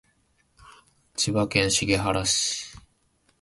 [1.15, 2.75] 千葉県茂原市